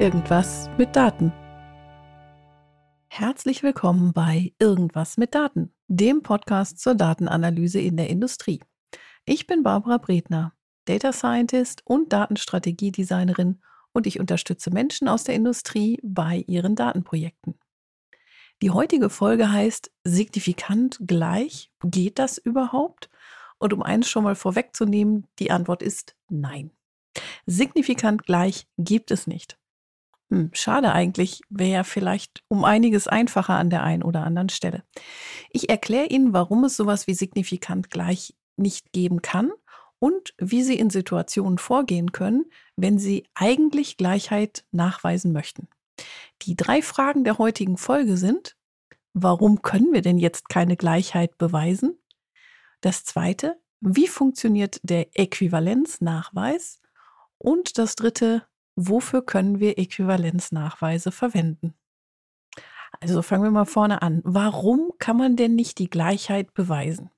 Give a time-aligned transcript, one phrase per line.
[0.00, 1.32] Irgendwas mit Daten.
[3.08, 8.60] Herzlich willkommen bei Irgendwas mit Daten, dem Podcast zur Datenanalyse in der Industrie.
[9.24, 10.52] Ich bin Barbara Bredner,
[10.84, 13.60] Data Scientist und Datenstrategiedesignerin
[13.92, 17.58] und ich unterstütze Menschen aus der Industrie bei ihren Datenprojekten.
[18.62, 21.72] Die heutige Folge heißt Signifikant gleich.
[21.82, 23.10] Geht das überhaupt?
[23.58, 26.70] Und um eins schon mal vorwegzunehmen, die Antwort ist nein.
[27.46, 29.58] Signifikant gleich gibt es nicht.
[30.30, 34.84] Hm, schade eigentlich, wäre ja vielleicht um einiges einfacher an der einen oder anderen Stelle.
[35.50, 39.50] Ich erkläre Ihnen, warum es sowas wie signifikant gleich nicht geben kann
[39.98, 42.44] und wie Sie in Situationen vorgehen können,
[42.76, 45.68] wenn Sie eigentlich Gleichheit nachweisen möchten.
[46.42, 48.56] Die drei Fragen der heutigen Folge sind,
[49.14, 51.98] warum können wir denn jetzt keine Gleichheit beweisen?
[52.80, 56.80] Das zweite, wie funktioniert der Äquivalenznachweis?
[57.38, 58.46] Und das dritte,
[58.78, 61.74] wofür können wir Äquivalenznachweise verwenden?
[63.00, 64.22] Also fangen wir mal vorne an.
[64.24, 67.10] Warum kann man denn nicht die Gleichheit beweisen?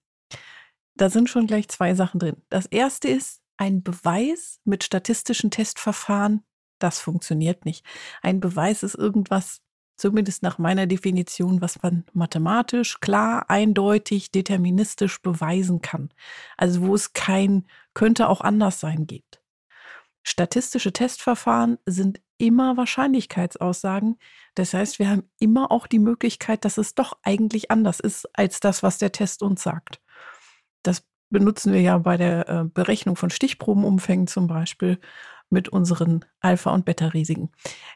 [0.96, 2.36] Da sind schon gleich zwei Sachen drin.
[2.48, 6.42] Das erste ist, ein Beweis mit statistischen Testverfahren,
[6.78, 7.84] das funktioniert nicht.
[8.22, 9.60] Ein Beweis ist irgendwas,
[9.96, 16.08] zumindest nach meiner Definition, was man mathematisch klar, eindeutig, deterministisch beweisen kann.
[16.56, 19.39] Also wo es kein könnte auch anders sein gibt.
[20.22, 24.18] Statistische Testverfahren sind immer Wahrscheinlichkeitsaussagen.
[24.54, 28.60] Das heißt, wir haben immer auch die Möglichkeit, dass es doch eigentlich anders ist als
[28.60, 30.00] das, was der Test uns sagt.
[30.82, 34.98] Das benutzen wir ja bei der äh, Berechnung von Stichprobenumfängen zum Beispiel
[35.48, 37.50] mit unseren Alpha- und Beta-Risiken.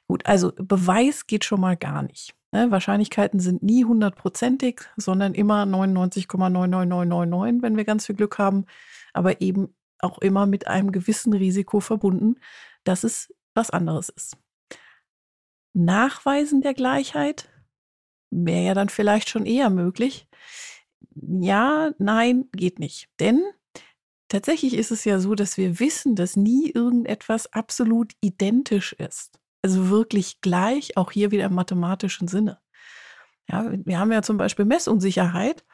[0.08, 2.34] Gut, also Beweis geht schon mal gar nicht.
[2.52, 2.70] Ne?
[2.70, 8.67] Wahrscheinlichkeiten sind nie hundertprozentig, sondern immer 99,99999, wenn wir ganz viel Glück haben,
[9.12, 12.36] aber eben auch immer mit einem gewissen Risiko verbunden,
[12.85, 14.36] dass es was anderes ist.
[15.73, 17.48] Nachweisen der Gleichheit
[18.30, 20.29] wäre ja dann vielleicht schon eher möglich,
[21.14, 23.08] ja, nein, geht nicht.
[23.20, 23.42] Denn
[24.29, 29.39] tatsächlich ist es ja so, dass wir wissen, dass nie irgendetwas absolut identisch ist.
[29.63, 32.58] Also wirklich gleich, auch hier wieder im mathematischen Sinne.
[33.48, 35.64] Ja, wir haben ja zum Beispiel Messunsicherheit.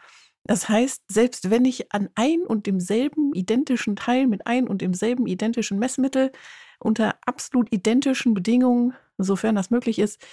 [0.44, 5.26] Das heißt, selbst wenn ich an ein und demselben identischen Teil mit ein und demselben
[5.26, 6.32] identischen Messmittel
[6.78, 10.24] unter absolut identischen Bedingungen, sofern das möglich ist,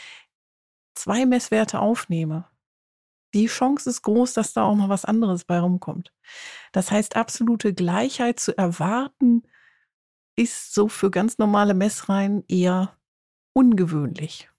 [0.95, 2.47] zwei Messwerte aufnehme,
[3.33, 6.13] die Chance ist groß, dass da auch mal was anderes bei rumkommt.
[6.71, 9.43] Das heißt, absolute Gleichheit zu erwarten,
[10.37, 12.97] ist so für ganz normale Messreihen eher
[13.53, 14.49] ungewöhnlich.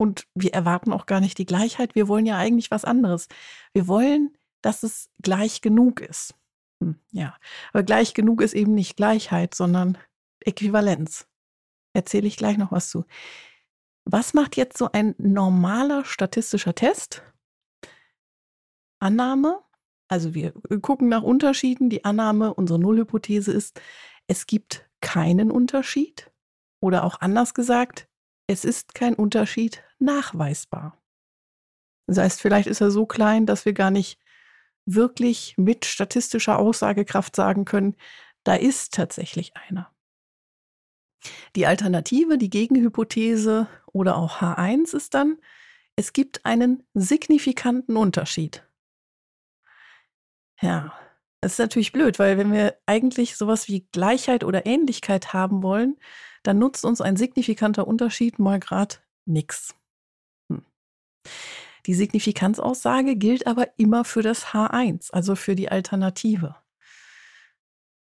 [0.00, 1.96] Und wir erwarten auch gar nicht die Gleichheit.
[1.96, 3.26] Wir wollen ja eigentlich was anderes.
[3.72, 6.34] Wir wollen, dass es gleich genug ist.
[6.82, 7.36] Hm, ja,
[7.72, 9.98] aber gleich genug ist eben nicht Gleichheit, sondern
[10.40, 11.26] Äquivalenz.
[11.94, 13.04] Erzähle ich gleich noch was zu.
[14.04, 17.22] Was macht jetzt so ein normaler statistischer Test?
[19.00, 19.62] Annahme,
[20.08, 21.90] also wir gucken nach Unterschieden.
[21.90, 23.80] Die Annahme, unsere Nullhypothese ist,
[24.26, 26.30] es gibt keinen Unterschied.
[26.80, 28.08] Oder auch anders gesagt,
[28.46, 30.96] es ist kein Unterschied nachweisbar.
[32.06, 34.18] Das heißt, vielleicht ist er so klein, dass wir gar nicht
[34.94, 37.96] wirklich mit statistischer Aussagekraft sagen können,
[38.44, 39.94] da ist tatsächlich einer.
[41.56, 45.38] Die Alternative, die Gegenhypothese oder auch H1 ist dann,
[45.96, 48.64] es gibt einen signifikanten Unterschied.
[50.60, 50.92] Ja,
[51.40, 55.96] das ist natürlich blöd, weil wenn wir eigentlich sowas wie Gleichheit oder Ähnlichkeit haben wollen,
[56.42, 59.74] dann nutzt uns ein signifikanter Unterschied mal gerade nichts.
[60.50, 60.64] Hm.
[61.88, 66.54] Die Signifikanzaussage gilt aber immer für das H1, also für die Alternative.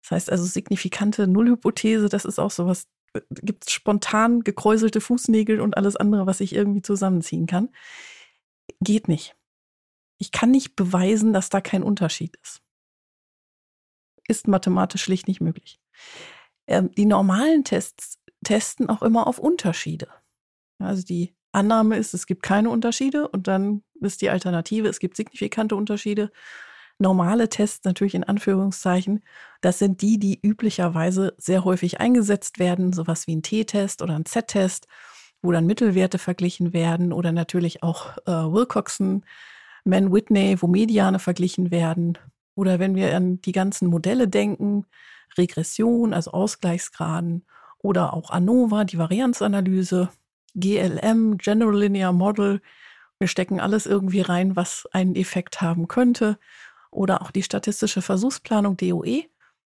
[0.03, 5.61] Das heißt also signifikante Nullhypothese, das ist auch sowas, äh, gibt es spontan gekräuselte Fußnägel
[5.61, 7.69] und alles andere, was ich irgendwie zusammenziehen kann.
[8.81, 9.37] Geht nicht.
[10.19, 12.63] Ich kann nicht beweisen, dass da kein Unterschied ist.
[14.27, 15.79] Ist mathematisch schlicht nicht möglich.
[16.67, 20.09] Ähm, die normalen Tests testen auch immer auf Unterschiede.
[20.81, 25.17] Also die Annahme ist, es gibt keine Unterschiede und dann ist die Alternative, es gibt
[25.17, 26.31] signifikante Unterschiede.
[26.99, 29.23] Normale Tests natürlich in Anführungszeichen,
[29.61, 34.25] das sind die, die üblicherweise sehr häufig eingesetzt werden, sowas wie ein T-Test oder ein
[34.25, 34.87] Z-Test,
[35.43, 39.25] wo dann Mittelwerte verglichen werden oder natürlich auch äh, Wilcoxon
[39.85, 42.17] Man Whitney, wo Mediane verglichen werden.
[42.55, 44.87] Oder wenn wir an die ganzen Modelle denken,
[45.37, 47.45] Regression, also Ausgleichsgraden,
[47.79, 50.09] oder auch ANOVA, die Varianzanalyse,
[50.55, 52.61] GLM, General Linear Model.
[53.19, 56.39] Wir stecken alles irgendwie rein, was einen Effekt haben könnte.
[56.91, 59.25] Oder auch die statistische Versuchsplanung DOE.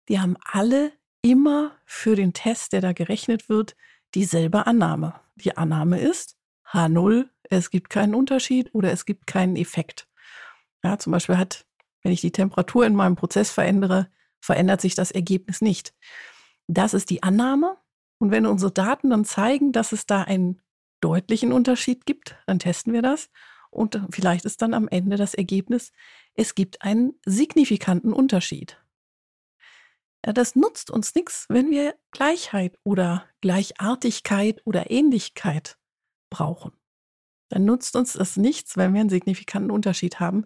[0.09, 0.91] Die haben alle
[1.21, 3.75] immer für den Test, der da gerechnet wird,
[4.15, 5.19] dieselbe Annahme.
[5.35, 6.37] Die Annahme ist
[6.71, 10.07] H0, es gibt keinen Unterschied oder es gibt keinen Effekt.
[10.83, 11.65] Ja, zum Beispiel hat,
[12.03, 14.09] wenn ich die Temperatur in meinem Prozess verändere,
[14.39, 15.93] verändert sich das Ergebnis nicht.
[16.67, 17.77] Das ist die Annahme.
[18.19, 20.61] Und wenn unsere Daten dann zeigen, dass es da einen
[21.01, 23.29] deutlichen Unterschied gibt, dann testen wir das.
[23.69, 25.91] Und vielleicht ist dann am Ende das Ergebnis,
[26.33, 28.81] es gibt einen signifikanten Unterschied.
[30.25, 35.77] Ja, das nutzt uns nichts, wenn wir Gleichheit oder Gleichartigkeit oder Ähnlichkeit
[36.29, 36.73] brauchen.
[37.49, 40.45] Dann nutzt uns das nichts, wenn wir einen signifikanten Unterschied haben.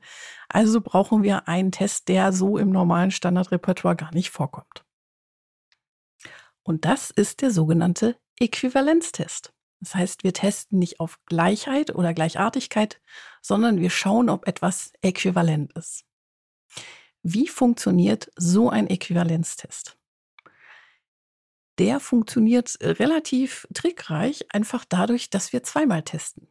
[0.49, 4.85] Also brauchen wir einen Test, der so im normalen Standardrepertoire gar nicht vorkommt.
[6.63, 9.51] Und das ist der sogenannte Äquivalenztest.
[9.81, 13.01] Das heißt, wir testen nicht auf Gleichheit oder Gleichartigkeit,
[13.41, 16.05] sondern wir schauen, ob etwas äquivalent ist.
[17.23, 19.97] Wie funktioniert so ein Äquivalenztest?
[21.79, 26.47] Der funktioniert relativ trickreich, einfach dadurch, dass wir zweimal testen.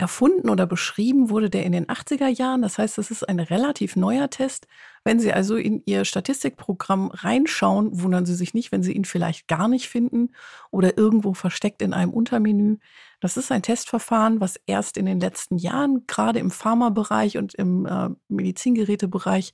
[0.00, 2.62] Erfunden oder beschrieben wurde der in den 80er Jahren.
[2.62, 4.66] Das heißt, es ist ein relativ neuer Test.
[5.04, 9.46] Wenn Sie also in Ihr Statistikprogramm reinschauen, wundern Sie sich nicht, wenn Sie ihn vielleicht
[9.46, 10.30] gar nicht finden
[10.70, 12.78] oder irgendwo versteckt in einem Untermenü.
[13.20, 17.84] Das ist ein Testverfahren, was erst in den letzten Jahren gerade im Pharmabereich und im
[17.84, 19.52] äh, Medizingerätebereich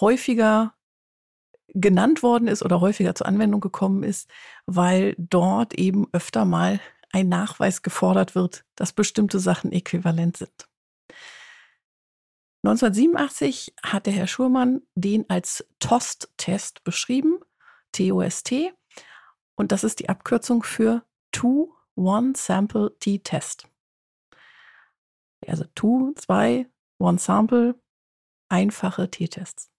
[0.00, 0.74] häufiger
[1.74, 4.30] genannt worden ist oder häufiger zur Anwendung gekommen ist,
[4.66, 6.80] weil dort eben öfter mal
[7.12, 10.68] ein Nachweis gefordert wird, dass bestimmte Sachen äquivalent sind.
[12.62, 17.40] 1987 hat der Herr Schurmann den als TOST-Test beschrieben,
[17.92, 18.72] T-O-S-T,
[19.56, 23.68] und das ist die Abkürzung für Two One Sample T-Test.
[25.46, 26.66] Also Two, zwei,
[26.98, 27.78] One Sample,
[28.48, 29.70] einfache T-Tests.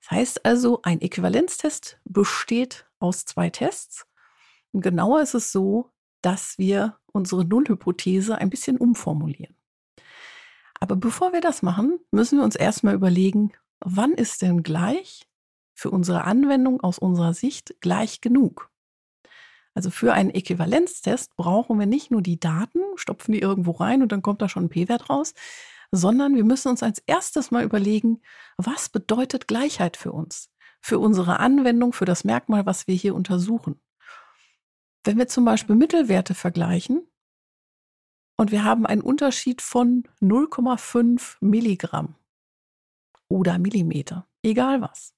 [0.00, 4.06] Das heißt also, ein Äquivalenztest besteht aus zwei Tests.
[4.72, 5.90] Und genauer ist es so,
[6.22, 9.56] dass wir unsere Nullhypothese ein bisschen umformulieren.
[10.80, 15.28] Aber bevor wir das machen, müssen wir uns erstmal überlegen, wann ist denn gleich
[15.74, 18.70] für unsere Anwendung aus unserer Sicht gleich genug?
[19.74, 24.10] Also für einen Äquivalenztest brauchen wir nicht nur die Daten, stopfen die irgendwo rein und
[24.10, 25.34] dann kommt da schon ein P-Wert raus,
[25.92, 28.20] sondern wir müssen uns als erstes mal überlegen,
[28.56, 30.50] was bedeutet Gleichheit für uns,
[30.80, 33.80] für unsere Anwendung, für das Merkmal, was wir hier untersuchen.
[35.04, 37.06] Wenn wir zum Beispiel Mittelwerte vergleichen
[38.36, 42.16] und wir haben einen Unterschied von 0,5 Milligramm
[43.28, 45.14] oder Millimeter, egal was,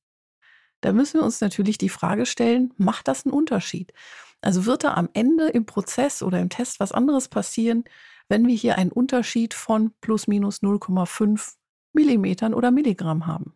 [0.82, 3.92] da müssen wir uns natürlich die Frage stellen, macht das einen Unterschied?
[4.40, 7.84] Also wird da am Ende im Prozess oder im Test was anderes passieren,
[8.28, 11.54] wenn wir hier einen Unterschied von plus minus 0,5
[11.92, 13.54] Millimetern oder Milligramm haben?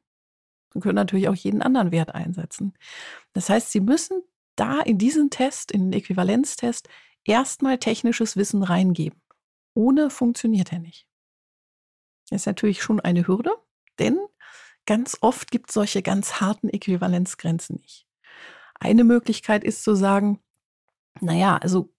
[0.72, 2.74] Wir können natürlich auch jeden anderen Wert einsetzen.
[3.32, 4.22] Das heißt, Sie müssen
[4.56, 6.88] da in diesen Test, in den Äquivalenztest,
[7.24, 9.20] erstmal technisches Wissen reingeben.
[9.74, 11.06] Ohne funktioniert er nicht.
[12.30, 13.54] Das ist natürlich schon eine Hürde,
[13.98, 14.18] denn
[14.86, 18.06] ganz oft gibt es solche ganz harten Äquivalenzgrenzen nicht.
[18.80, 20.40] Eine Möglichkeit ist zu sagen,
[21.20, 21.92] naja, also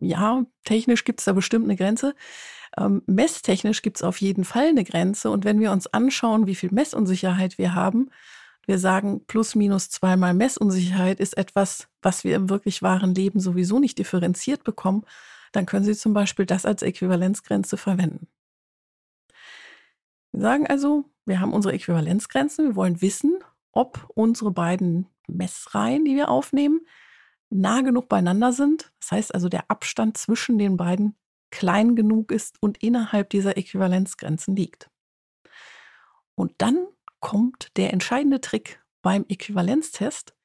[0.00, 2.14] ja, technisch gibt es da bestimmt eine Grenze.
[2.76, 5.30] Ähm, messtechnisch gibt es auf jeden Fall eine Grenze.
[5.30, 8.10] Und wenn wir uns anschauen, wie viel Messunsicherheit wir haben,
[8.66, 13.78] wir sagen, plus minus zweimal Messunsicherheit ist etwas, was wir im wirklich wahren Leben sowieso
[13.78, 15.04] nicht differenziert bekommen,
[15.52, 18.28] dann können Sie zum Beispiel das als Äquivalenzgrenze verwenden.
[20.32, 23.38] Wir sagen also, wir haben unsere Äquivalenzgrenzen, wir wollen wissen,
[23.72, 26.80] ob unsere beiden Messreihen, die wir aufnehmen,
[27.50, 28.92] nah genug beieinander sind.
[29.00, 31.16] Das heißt also, der Abstand zwischen den beiden
[31.50, 34.90] klein genug ist und innerhalb dieser Äquivalenzgrenzen liegt.
[36.34, 36.88] Und dann
[37.24, 40.36] kommt der entscheidende Trick beim Äquivalenztest.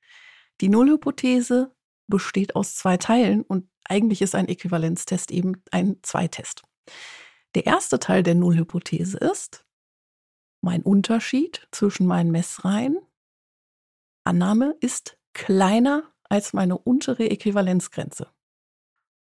[0.62, 1.76] Die Nullhypothese
[2.08, 6.64] besteht aus zwei Teilen und eigentlich ist ein Äquivalenztest eben ein Zweitest.
[7.54, 9.66] Der erste Teil der Nullhypothese ist
[10.62, 12.98] mein Unterschied zwischen meinen Messreihen.
[14.24, 18.32] Annahme ist kleiner als meine untere Äquivalenzgrenze.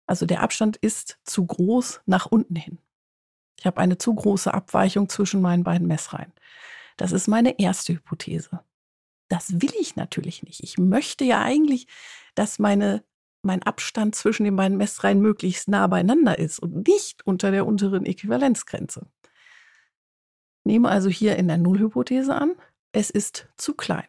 [0.06, 2.80] Also der Abstand ist zu groß nach unten hin.
[3.58, 6.34] Ich habe eine zu große Abweichung zwischen meinen beiden Messreihen.
[7.00, 8.62] Das ist meine erste Hypothese.
[9.30, 10.62] Das will ich natürlich nicht.
[10.62, 11.86] Ich möchte ja eigentlich,
[12.34, 13.02] dass meine,
[13.40, 18.04] mein Abstand zwischen den beiden Messreihen möglichst nah beieinander ist und nicht unter der unteren
[18.04, 19.06] Äquivalenzgrenze.
[20.64, 22.54] Nehme also hier in der Nullhypothese an,
[22.92, 24.08] es ist zu klein.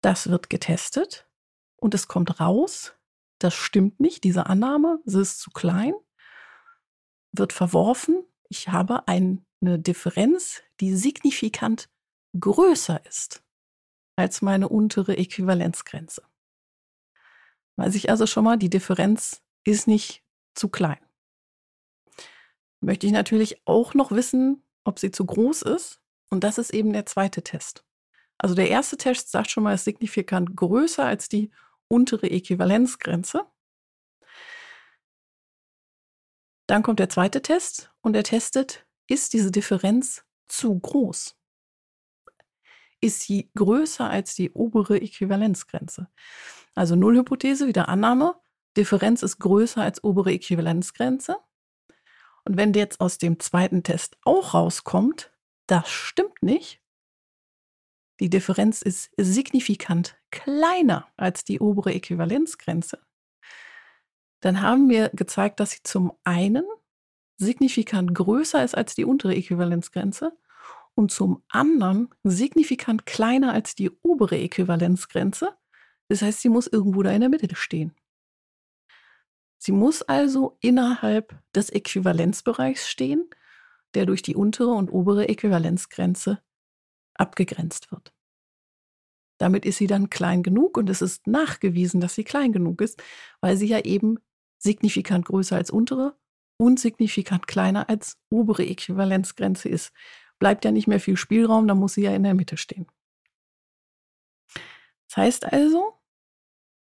[0.00, 1.28] Das wird getestet
[1.76, 2.94] und es kommt raus,
[3.38, 5.92] das stimmt nicht, diese Annahme, es ist zu klein,
[7.32, 8.24] wird verworfen.
[8.48, 11.88] Ich habe ein eine Differenz, die signifikant
[12.38, 13.42] größer ist
[14.16, 16.22] als meine untere Äquivalenzgrenze.
[17.76, 20.98] Weiß ich also schon mal, die Differenz ist nicht zu klein.
[22.80, 26.00] Möchte ich natürlich auch noch wissen, ob sie zu groß ist.
[26.30, 27.84] Und das ist eben der zweite Test.
[28.36, 31.50] Also der erste Test sagt schon mal, ist signifikant größer als die
[31.88, 33.44] untere Äquivalenzgrenze.
[36.66, 41.36] Dann kommt der zweite Test und er testet, ist diese Differenz zu groß?
[43.00, 46.08] Ist sie größer als die obere Äquivalenzgrenze?
[46.74, 48.40] Also Nullhypothese, wieder Annahme,
[48.76, 51.36] Differenz ist größer als obere Äquivalenzgrenze.
[52.44, 55.32] Und wenn jetzt aus dem zweiten Test auch rauskommt,
[55.66, 56.80] das stimmt nicht,
[58.20, 62.98] die Differenz ist signifikant kleiner als die obere Äquivalenzgrenze,
[64.40, 66.64] dann haben wir gezeigt, dass sie zum einen
[67.38, 70.36] signifikant größer ist als die untere Äquivalenzgrenze
[70.94, 75.56] und zum anderen signifikant kleiner als die obere Äquivalenzgrenze.
[76.08, 77.94] Das heißt, sie muss irgendwo da in der Mitte stehen.
[79.58, 83.28] Sie muss also innerhalb des Äquivalenzbereichs stehen,
[83.94, 86.42] der durch die untere und obere Äquivalenzgrenze
[87.14, 88.12] abgegrenzt wird.
[89.38, 93.02] Damit ist sie dann klein genug und es ist nachgewiesen, dass sie klein genug ist,
[93.40, 94.18] weil sie ja eben
[94.58, 96.16] signifikant größer als untere
[96.58, 99.92] und signifikant kleiner als obere Äquivalenzgrenze ist.
[100.38, 102.86] Bleibt ja nicht mehr viel Spielraum, da muss sie ja in der Mitte stehen.
[105.08, 105.94] Das heißt also,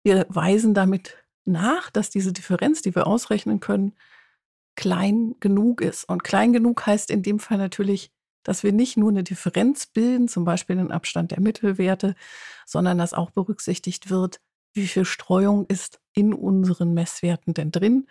[0.03, 3.93] wir weisen damit nach, dass diese Differenz, die wir ausrechnen können,
[4.75, 6.05] klein genug ist.
[6.05, 8.11] Und klein genug heißt in dem Fall natürlich,
[8.43, 12.15] dass wir nicht nur eine Differenz bilden, zum Beispiel den Abstand der Mittelwerte,
[12.65, 14.39] sondern dass auch berücksichtigt wird,
[14.73, 18.07] wie viel Streuung ist in unseren Messwerten denn drin.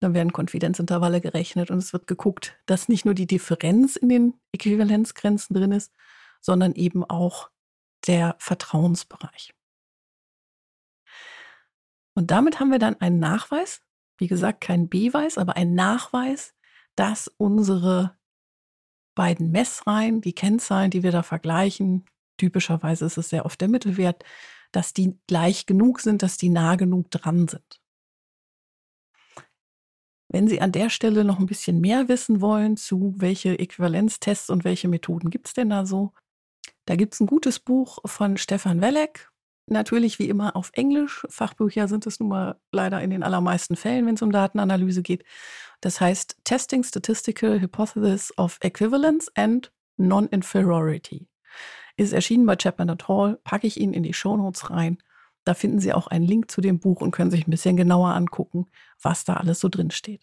[0.00, 4.34] Dann werden Konfidenzintervalle gerechnet und es wird geguckt, dass nicht nur die Differenz in den
[4.52, 5.92] Äquivalenzgrenzen drin ist,
[6.40, 7.50] sondern eben auch
[8.06, 9.54] der Vertrauensbereich.
[12.14, 13.82] Und damit haben wir dann einen Nachweis,
[14.18, 16.54] wie gesagt, kein Beweis, aber ein Nachweis,
[16.96, 18.16] dass unsere
[19.14, 24.24] beiden Messreihen, die Kennzahlen, die wir da vergleichen, typischerweise ist es sehr oft der Mittelwert,
[24.72, 27.80] dass die gleich genug sind, dass die nah genug dran sind.
[30.28, 34.64] Wenn Sie an der Stelle noch ein bisschen mehr wissen wollen zu welche Äquivalenztests und
[34.64, 36.12] welche Methoden gibt es denn da so,
[36.86, 39.30] da gibt es ein gutes Buch von Stefan Welleck,
[39.66, 41.26] natürlich wie immer auf Englisch.
[41.28, 45.24] Fachbücher sind es nun mal leider in den allermeisten Fällen, wenn es um Datenanalyse geht.
[45.80, 51.28] Das heißt Testing Statistical Hypothesis of Equivalence and Non-Inferiority.
[51.96, 54.98] Ist erschienen bei Chapman et Hall, packe ich Ihnen in die Shownotes rein.
[55.44, 58.14] Da finden Sie auch einen Link zu dem Buch und können sich ein bisschen genauer
[58.14, 58.66] angucken,
[59.00, 60.22] was da alles so drin steht.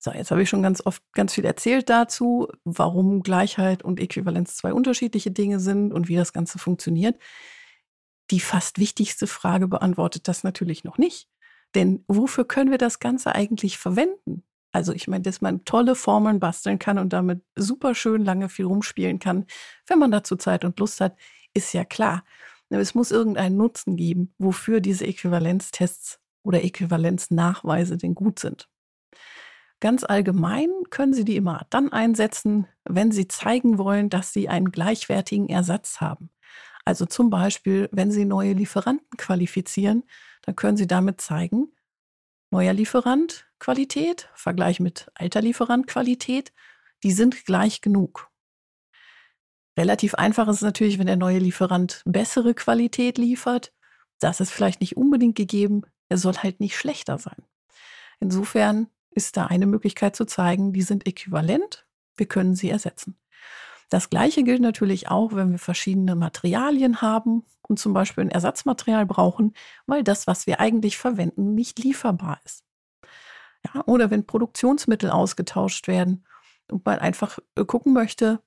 [0.00, 4.56] So, jetzt habe ich schon ganz oft ganz viel erzählt dazu, warum Gleichheit und Äquivalenz
[4.56, 7.18] zwei unterschiedliche Dinge sind und wie das Ganze funktioniert.
[8.30, 11.28] Die fast wichtigste Frage beantwortet das natürlich noch nicht.
[11.74, 14.44] Denn wofür können wir das Ganze eigentlich verwenden?
[14.72, 18.66] Also ich meine, dass man tolle Formeln basteln kann und damit super schön lange viel
[18.66, 19.46] rumspielen kann,
[19.86, 21.16] wenn man dazu Zeit und Lust hat,
[21.54, 22.24] ist ja klar.
[22.70, 28.68] Es muss irgendeinen Nutzen geben, wofür diese Äquivalenztests oder Äquivalenznachweise denn gut sind.
[29.80, 34.72] Ganz allgemein können Sie die immer dann einsetzen, wenn Sie zeigen wollen, dass Sie einen
[34.72, 36.30] gleichwertigen Ersatz haben.
[36.84, 40.04] Also zum Beispiel, wenn Sie neue Lieferanten qualifizieren,
[40.42, 41.72] dann können Sie damit zeigen,
[42.50, 46.52] neuer Lieferant Qualität, Vergleich mit alter Lieferant Qualität,
[47.02, 48.30] die sind gleich genug.
[49.78, 53.72] Relativ einfach ist es natürlich, wenn der neue Lieferant bessere Qualität liefert.
[54.18, 55.82] Das ist vielleicht nicht unbedingt gegeben.
[56.08, 57.44] Er soll halt nicht schlechter sein.
[58.18, 61.86] Insofern ist da eine Möglichkeit zu zeigen, die sind äquivalent.
[62.16, 63.20] Wir können sie ersetzen.
[63.88, 69.06] Das Gleiche gilt natürlich auch, wenn wir verschiedene Materialien haben und zum Beispiel ein Ersatzmaterial
[69.06, 69.54] brauchen,
[69.86, 72.64] weil das, was wir eigentlich verwenden, nicht lieferbar ist.
[73.64, 76.26] Ja, oder wenn Produktionsmittel ausgetauscht werden
[76.68, 78.40] und man einfach äh, gucken möchte,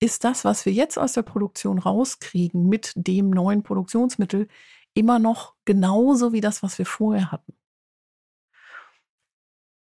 [0.00, 4.48] ist das, was wir jetzt aus der Produktion rauskriegen mit dem neuen Produktionsmittel,
[4.94, 7.54] immer noch genauso wie das, was wir vorher hatten.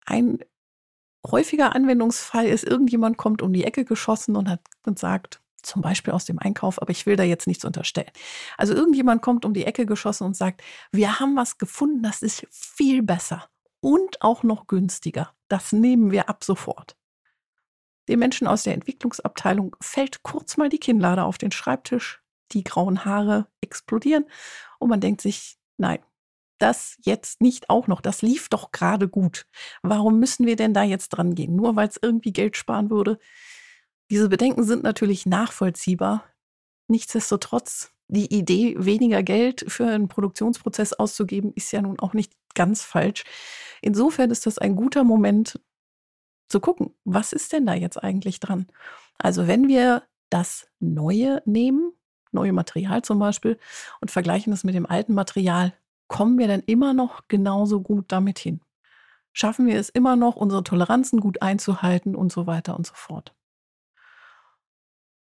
[0.05, 0.39] Ein
[1.25, 6.13] häufiger Anwendungsfall ist, irgendjemand kommt um die Ecke geschossen und hat und sagt, zum Beispiel
[6.13, 8.11] aus dem Einkauf, aber ich will da jetzt nichts unterstellen.
[8.57, 12.47] Also irgendjemand kommt um die Ecke geschossen und sagt, wir haben was gefunden, das ist
[12.49, 13.49] viel besser
[13.81, 15.33] und auch noch günstiger.
[15.49, 16.98] Das nehmen wir ab sofort.
[18.09, 23.05] Dem Menschen aus der Entwicklungsabteilung fällt kurz mal die Kinnlade auf den Schreibtisch, die grauen
[23.05, 24.25] Haare explodieren
[24.79, 25.99] und man denkt sich, nein,
[26.57, 28.01] das jetzt nicht auch noch?
[28.01, 29.45] Das lief doch gerade gut.
[29.81, 31.55] Warum müssen wir denn da jetzt dran gehen?
[31.55, 33.17] Nur weil es irgendwie Geld sparen würde?
[34.11, 36.25] Diese Bedenken sind natürlich nachvollziehbar.
[36.87, 42.83] Nichtsdestotrotz die Idee, weniger Geld für einen Produktionsprozess auszugeben, ist ja nun auch nicht ganz
[42.83, 43.23] falsch.
[43.81, 45.59] Insofern ist das ein guter Moment
[46.49, 48.67] zu gucken, was ist denn da jetzt eigentlich dran?
[49.17, 51.93] Also wenn wir das Neue nehmen,
[52.31, 53.57] neue Material zum Beispiel,
[54.01, 55.73] und vergleichen das mit dem alten Material,
[56.07, 58.61] kommen wir dann immer noch genauso gut damit hin?
[59.31, 63.35] Schaffen wir es immer noch, unsere Toleranzen gut einzuhalten und so weiter und so fort?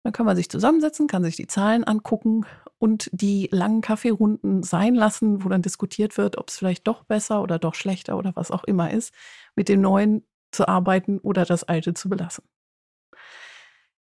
[0.03, 2.45] Dann kann man sich zusammensetzen, kann sich die Zahlen angucken
[2.79, 7.41] und die langen Kaffeerunden sein lassen, wo dann diskutiert wird, ob es vielleicht doch besser
[7.41, 9.13] oder doch schlechter oder was auch immer ist,
[9.55, 12.43] mit dem Neuen zu arbeiten oder das Alte zu belassen.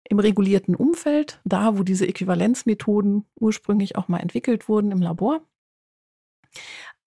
[0.08, 5.40] Im regulierten Umfeld, da wo diese Äquivalenzmethoden ursprünglich auch mal entwickelt wurden im Labor,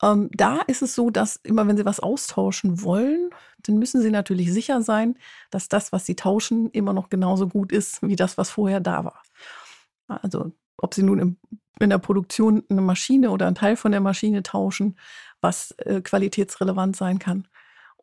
[0.02, 3.30] ähm, da ist es so, dass immer wenn Sie was austauschen wollen,
[3.64, 5.18] dann müssen Sie natürlich sicher sein,
[5.50, 9.06] dass das, was Sie tauschen, immer noch genauso gut ist wie das, was vorher da
[9.06, 9.22] war.
[10.08, 11.38] Also ob Sie nun im,
[11.80, 14.98] in der Produktion eine Maschine oder einen Teil von der Maschine tauschen,
[15.42, 17.48] was äh, qualitätsrelevant sein kann,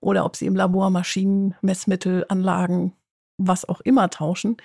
[0.05, 2.93] oder ob Sie im Labor Maschinen, Messmittel, Anlagen,
[3.39, 4.59] was auch immer tauschen.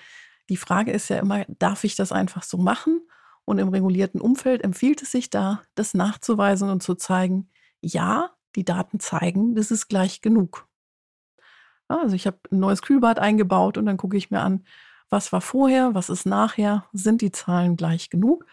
[0.49, 3.01] Die Frage ist ja immer, darf ich das einfach so machen?
[3.45, 7.49] Und im regulierten Umfeld empfiehlt es sich da, das nachzuweisen und zu zeigen,
[7.81, 10.67] ja, die Daten zeigen, das ist gleich genug.
[11.87, 14.65] Also ich habe ein neues Kühlbad eingebaut und dann gucke ich mir an,
[15.09, 18.45] was war vorher, was ist nachher, sind die Zahlen gleich genug?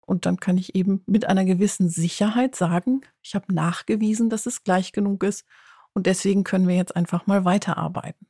[0.00, 4.64] Und dann kann ich eben mit einer gewissen Sicherheit sagen, ich habe nachgewiesen, dass es
[4.64, 5.44] gleich genug ist
[5.94, 8.26] und deswegen können wir jetzt einfach mal weiterarbeiten.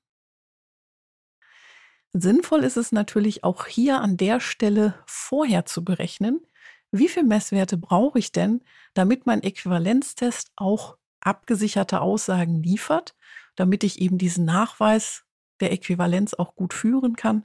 [2.12, 6.46] Sinnvoll ist es natürlich auch hier an der Stelle vorher zu berechnen,
[6.92, 8.62] wie viele Messwerte brauche ich denn,
[8.94, 13.16] damit mein Äquivalenztest auch abgesicherte Aussagen liefert,
[13.56, 15.24] damit ich eben diesen Nachweis
[15.58, 17.44] der Äquivalenz auch gut führen kann.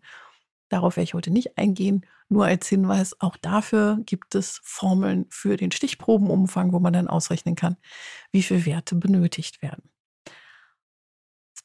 [0.70, 5.58] Darauf werde ich heute nicht eingehen, nur als Hinweis, auch dafür gibt es Formeln für
[5.58, 7.78] den Stichprobenumfang, wo man dann ausrechnen kann,
[8.32, 9.90] wie viele Werte benötigt werden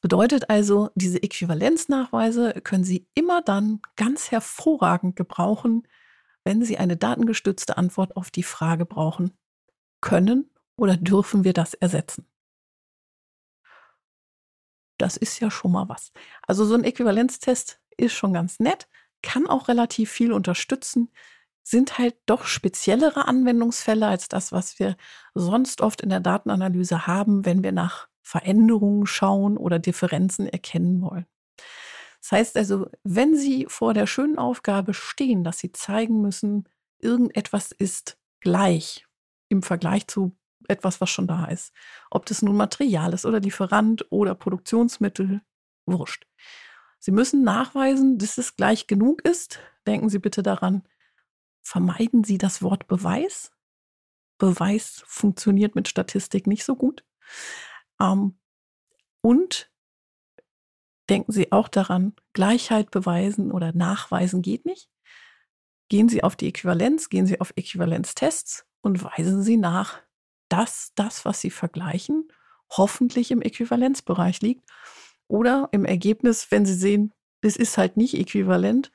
[0.05, 5.87] bedeutet also, diese Äquivalenznachweise können Sie immer dann ganz hervorragend gebrauchen,
[6.43, 9.35] wenn Sie eine datengestützte Antwort auf die Frage brauchen,
[10.01, 12.27] können oder dürfen wir das ersetzen?
[14.99, 16.11] Das ist ja schon mal was.
[16.43, 18.87] Also so ein Äquivalenztest ist schon ganz nett,
[19.23, 21.11] kann auch relativ viel unterstützen,
[21.63, 24.97] sind halt doch speziellere Anwendungsfälle als das, was wir
[25.33, 31.27] sonst oft in der Datenanalyse haben, wenn wir nach Veränderungen schauen oder Differenzen erkennen wollen.
[32.21, 37.71] Das heißt also, wenn Sie vor der schönen Aufgabe stehen, dass Sie zeigen müssen, irgendetwas
[37.71, 39.05] ist gleich
[39.47, 40.35] im Vergleich zu
[40.67, 41.71] etwas, was schon da ist.
[42.09, 45.41] Ob das nun Material ist oder Lieferant oder Produktionsmittel,
[45.85, 46.25] wurscht.
[46.97, 49.59] Sie müssen nachweisen, dass es gleich genug ist.
[49.85, 50.81] Denken Sie bitte daran,
[51.61, 53.51] vermeiden Sie das Wort Beweis.
[54.39, 57.05] Beweis funktioniert mit Statistik nicht so gut.
[58.01, 58.37] Ähm,
[59.21, 59.71] und
[61.09, 64.89] denken Sie auch daran, Gleichheit beweisen oder nachweisen geht nicht.
[65.89, 70.01] Gehen Sie auf die Äquivalenz, gehen Sie auf Äquivalenztests und weisen Sie nach,
[70.49, 72.31] dass das, was Sie vergleichen,
[72.69, 74.67] hoffentlich im Äquivalenzbereich liegt.
[75.27, 78.91] Oder im Ergebnis, wenn Sie sehen, das ist halt nicht äquivalent,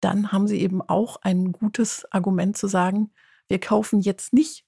[0.00, 3.12] dann haben Sie eben auch ein gutes Argument zu sagen,
[3.48, 4.64] wir kaufen jetzt nicht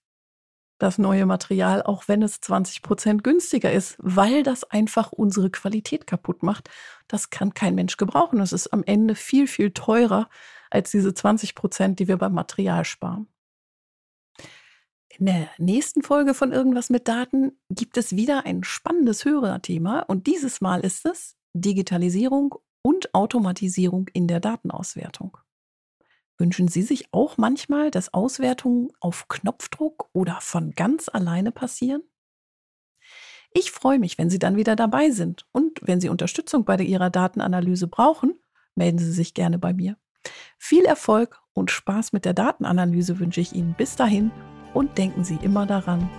[0.82, 6.08] das neue Material, auch wenn es 20 Prozent günstiger ist, weil das einfach unsere Qualität
[6.08, 6.70] kaputt macht.
[7.06, 8.40] Das kann kein Mensch gebrauchen.
[8.40, 10.28] Es ist am Ende viel, viel teurer
[10.70, 13.28] als diese 20 Prozent, die wir beim Material sparen.
[15.18, 20.26] In der nächsten Folge von Irgendwas mit Daten gibt es wieder ein spannendes Hörerthema und
[20.26, 25.36] dieses Mal ist es Digitalisierung und Automatisierung in der Datenauswertung.
[26.42, 32.02] Wünschen Sie sich auch manchmal, dass Auswertungen auf Knopfdruck oder von ganz alleine passieren?
[33.52, 35.46] Ich freue mich, wenn Sie dann wieder dabei sind.
[35.52, 38.35] Und wenn Sie Unterstützung bei Ihrer Datenanalyse brauchen,
[38.74, 39.96] melden Sie sich gerne bei mir.
[40.59, 44.33] Viel Erfolg und Spaß mit der Datenanalyse wünsche ich Ihnen bis dahin
[44.74, 46.11] und denken Sie immer daran,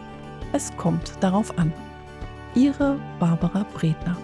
[0.54, 1.74] es kommt darauf an.
[2.56, 4.16] Ihre Barbara Bredner.